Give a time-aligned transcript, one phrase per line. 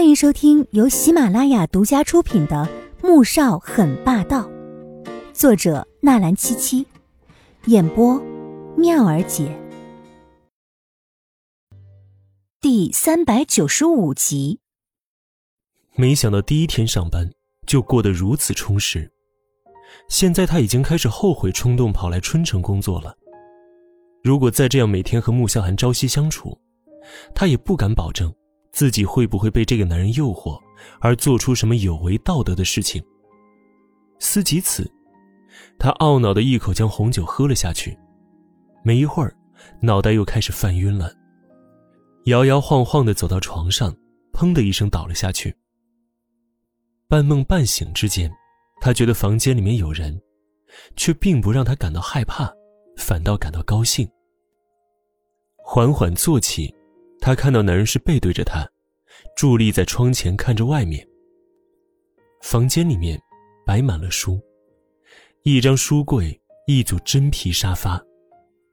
[0.00, 2.66] 欢迎收听由喜马拉雅独家出品的
[3.06, 4.48] 《穆少很霸道》，
[5.34, 6.86] 作者纳兰七七，
[7.66, 8.18] 演播
[8.78, 9.54] 妙儿姐，
[12.62, 14.60] 第三百九十五集。
[15.96, 17.30] 没想到第一天上班
[17.66, 19.12] 就过得如此充实，
[20.08, 23.14] 现在他已经开始后悔冲动跑来春城工作了。
[24.22, 26.58] 如果再这样每天和穆萧寒朝夕相处，
[27.34, 28.34] 他也不敢保证。
[28.72, 30.60] 自己会不会被这个男人诱惑，
[31.00, 33.02] 而做出什么有违道德的事情？
[34.18, 34.90] 思及此，
[35.78, 37.98] 他懊恼的一口将红酒喝了下去。
[38.84, 39.34] 没一会儿，
[39.80, 41.12] 脑袋又开始犯晕了，
[42.24, 43.94] 摇摇晃晃的走到床上，
[44.32, 45.54] 砰的一声倒了下去。
[47.08, 48.30] 半梦半醒之间，
[48.80, 50.18] 他觉得房间里面有人，
[50.96, 52.50] 却并不让他感到害怕，
[52.96, 54.08] 反倒感到高兴。
[55.56, 56.74] 缓缓坐起。
[57.20, 58.66] 她看到男人是背对着她，
[59.36, 61.06] 伫立在窗前看着外面。
[62.42, 63.20] 房间里面
[63.66, 64.40] 摆满了书，
[65.42, 68.02] 一张书柜，一组真皮沙发，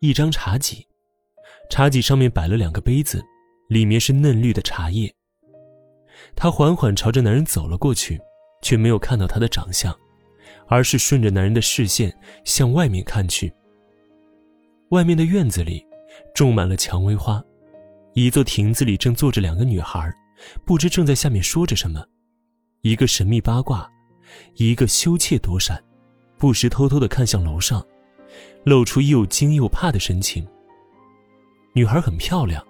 [0.00, 0.86] 一张茶几，
[1.70, 3.24] 茶几上面摆了两个杯子，
[3.68, 5.12] 里面是嫩绿的茶叶。
[6.36, 8.20] 他缓缓朝着男人走了过去，
[8.60, 9.98] 却没有看到他的长相，
[10.68, 13.52] 而是顺着男人的视线向外面看去。
[14.90, 15.84] 外面的院子里
[16.34, 17.42] 种满了蔷薇花。
[18.14, 20.08] 一座亭子里正坐着两个女孩，
[20.64, 22.04] 不知正在下面说着什么，
[22.82, 23.90] 一个神秘八卦，
[24.54, 25.82] 一个羞怯躲闪，
[26.38, 27.84] 不时偷偷的看向楼上，
[28.62, 30.46] 露出又惊又怕的神情。
[31.72, 32.64] 女孩很漂亮，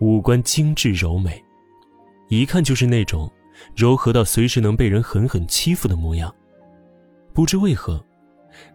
[0.00, 1.40] 五官精致柔美，
[2.28, 3.30] 一看就是那种
[3.76, 6.34] 柔和到随时能被人狠狠欺负的模样。
[7.32, 8.04] 不知为何，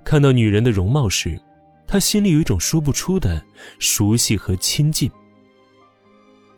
[0.06, 1.38] 看到女人的容貌时，
[1.86, 3.46] 他心里有一种说不出的
[3.80, 5.12] 熟悉和亲近。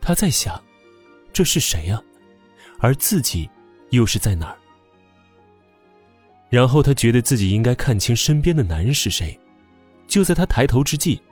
[0.02, 0.60] 他在想，
[1.32, 2.02] 这是谁啊？
[2.80, 3.48] 而自己
[3.90, 4.58] 又是在哪儿？
[6.50, 9.38] 然后他觉得自己应该看清身边的男人是谁。
[10.08, 11.22] 就在他抬头之际，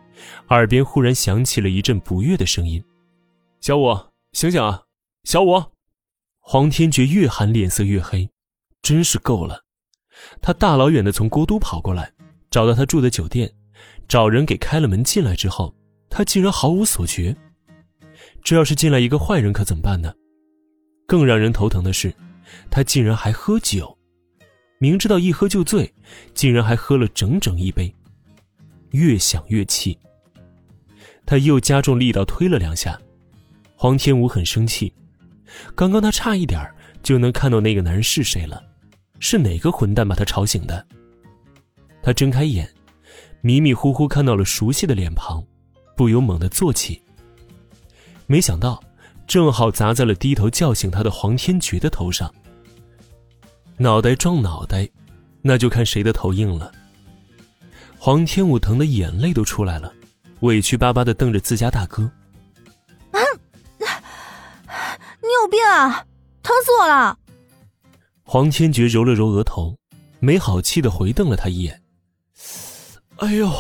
[0.49, 2.83] 耳边忽然响起了一阵不悦的声音
[3.61, 3.95] ：“小五，
[4.33, 4.85] 醒醒啊！
[5.25, 5.63] 小五！”
[6.41, 8.31] 黄天觉越喊脸色越黑，
[8.81, 9.65] 真是够了。
[10.41, 12.13] 他大老远的从国都跑过来，
[12.51, 13.53] 找到他住的酒店，
[14.09, 15.75] 找人给开了门进来之后，
[16.09, 17.37] 他竟然毫无所觉。
[18.43, 20.13] 这要是进来一个坏人，可怎么办呢？
[21.07, 22.15] 更让人头疼的是，
[22.71, 23.97] 他竟然还喝酒，
[24.79, 25.93] 明知道一喝就醉，
[26.35, 27.93] 竟然还喝了整整一杯。
[28.91, 29.97] 越想越气，
[31.25, 33.01] 他又加重力道推了两下。
[33.77, 34.93] 黄天武很生气，
[35.75, 36.69] 刚刚他差一点
[37.03, 38.63] 就能看到那个男人是谁了，
[39.21, 40.85] 是哪个混蛋把他吵醒的？
[42.03, 42.69] 他睁开眼，
[43.43, 45.45] 迷迷糊糊看到了熟悉的脸庞，
[45.97, 47.01] 不由猛地坐起。
[48.31, 48.81] 没想到，
[49.27, 52.33] 正好砸在了低头叫醒他的黄天觉的头上。
[53.77, 54.89] 脑袋撞脑袋，
[55.43, 56.71] 那就看谁的头硬了。
[57.99, 59.93] 黄天武疼的眼泪都出来了，
[60.43, 62.09] 委屈巴巴的瞪着自家大哥
[63.11, 63.19] ：“啊，
[63.81, 66.07] 你有病啊！
[66.41, 67.19] 疼死我了！”
[68.23, 69.77] 黄天觉揉了揉额头，
[70.21, 71.83] 没好气的回瞪了他一眼
[73.19, 73.51] ：“哎呦，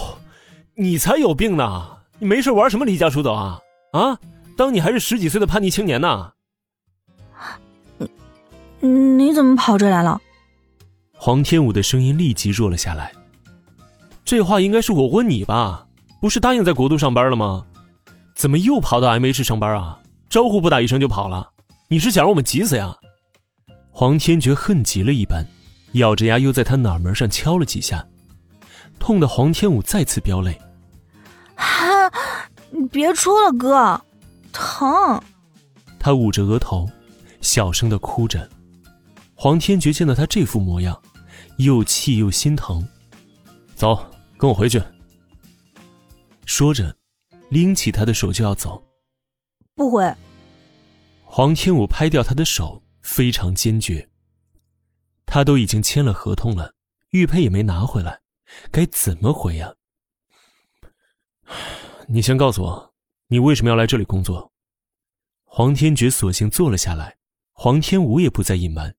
[0.76, 1.98] 你才有病呢！
[2.20, 3.58] 你没事玩什么离家出走啊？
[3.94, 4.16] 啊？”
[4.60, 6.32] 当你还是十几岁的叛逆青年呢？
[8.78, 10.20] 你你怎么跑这来了？
[11.14, 13.10] 黄天武的声音立即弱了下来。
[14.22, 15.86] 这话应该是我问你吧？
[16.20, 17.64] 不是答应在国都上班了吗？
[18.34, 19.98] 怎么又跑到 M H 上班啊？
[20.28, 21.48] 招呼不打一声就跑了？
[21.88, 22.94] 你是想让我们急死呀？
[23.90, 25.42] 黄天觉恨极了一般，
[25.92, 28.06] 咬着牙又在他脑门上敲了几下，
[28.98, 30.60] 痛的黄天武再次飙泪。
[31.54, 32.12] 哈，
[32.68, 33.98] 你别戳了，哥。
[34.52, 35.22] 疼，
[35.98, 36.88] 他捂着额头，
[37.40, 38.48] 小声的哭着。
[39.34, 41.00] 黄天觉见到他这副模样，
[41.58, 42.86] 又气又心疼。
[43.74, 44.06] 走，
[44.36, 44.82] 跟我回去。
[46.44, 46.94] 说着，
[47.48, 48.84] 拎起他的手就要走。
[49.74, 50.14] 不回。
[51.24, 54.06] 黄天武拍掉他的手，非常坚决。
[55.24, 56.74] 他都已经签了合同了，
[57.10, 58.20] 玉佩也没拿回来，
[58.70, 59.72] 该怎么回呀？
[62.08, 62.89] 你先告诉我。
[63.32, 64.50] 你为什么要来这里工作？
[65.44, 67.16] 黄天觉索性坐了下来，
[67.52, 68.96] 黄天武也不再隐瞒，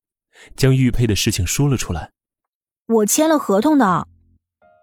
[0.56, 2.12] 将玉佩的事情说了出来。
[2.86, 4.08] 我签了合同的，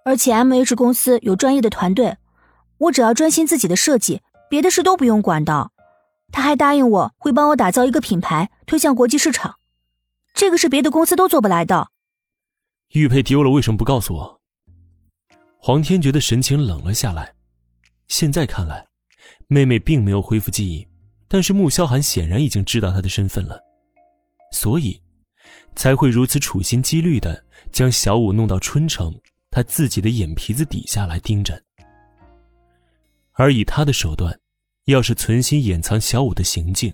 [0.06, 2.18] 而且 M H 公司有专业的团队，
[2.78, 5.72] 我只要专心自己的设计，别的事都不用管的。
[6.32, 9.58] 他还答应我会帮我打造一个品牌，推向国际市场，
[10.36, 11.90] 这个是别的公司都做不来的。
[12.90, 14.42] 玉佩丢了，为什么不告诉我？
[15.58, 17.34] 黄天觉的神情冷了下来，
[18.08, 18.88] 现在看来。
[19.52, 20.88] 妹妹并没有恢复记忆，
[21.28, 23.60] 但是穆萧寒显然已经知道她的身份了。
[24.52, 25.02] 所以
[25.76, 29.14] 才会如此处心积虑的将小五弄到春城
[29.50, 31.60] 他自己的眼皮子底下来盯着。
[33.34, 34.40] 而以他的手段，
[34.86, 36.94] 要是存心掩藏小五的行径，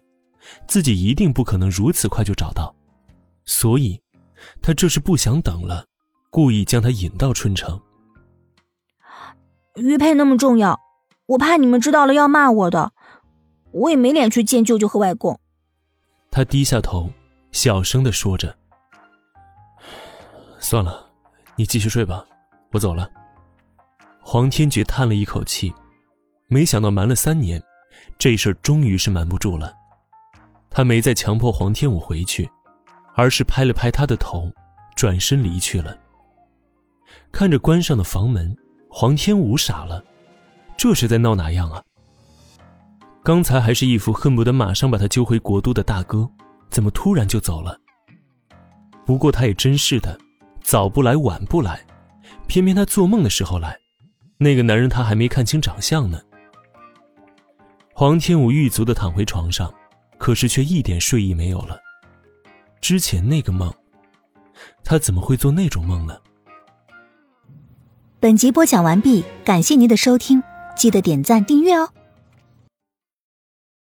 [0.66, 2.74] 自己一定不可能如此快就找到。
[3.46, 4.02] 所以，
[4.62, 5.86] 他这是不想等了，
[6.30, 7.78] 故意将他引到春城。
[9.76, 10.80] 玉佩那么重要，
[11.28, 12.92] 我怕你们知道了要骂我的，
[13.72, 15.40] 我也没脸去见舅舅和外公。
[16.30, 17.10] 他低下头，
[17.52, 18.56] 小声的说着
[20.60, 21.08] ：“算了，
[21.56, 22.26] 你继续睡吧，
[22.72, 23.10] 我走了。”
[24.22, 25.74] 黄天觉叹了一口气。
[26.48, 27.62] 没想到瞒了三年，
[28.20, 29.74] 这事儿终于是瞒不住了。
[30.70, 32.48] 他没再强迫黄天武回去，
[33.16, 34.52] 而是拍了拍他的头，
[34.96, 35.98] 转身离去了。
[37.32, 38.56] 看着关上的房门，
[38.90, 40.04] 黄天武傻了，
[40.78, 41.84] 这是在闹哪样啊？
[43.24, 46.30] 刚才还是一副恨不得马上把他揪回国都的大哥，
[46.70, 47.80] 怎么突然就走了？
[49.06, 50.18] 不过他也真是的，
[50.62, 51.84] 早不来晚不来，
[52.48, 53.80] 偏偏他做梦的时候来，
[54.38, 56.20] 那个男人他还没看清长相呢。
[57.94, 59.74] 黄天武狱足的躺回床上，
[60.18, 61.80] 可是却一点睡意没有了。
[62.82, 63.74] 之前那个梦，
[64.84, 66.16] 他怎么会做那种梦呢？
[68.20, 70.44] 本集播讲完毕，感谢您的收听，
[70.76, 71.90] 记得点赞订阅哦。